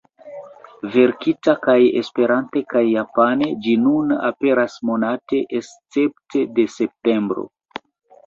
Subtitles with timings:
[0.93, 7.47] Verkita kaj Esperante kaj Japane ĝi nun aperas monate escepte de septembro.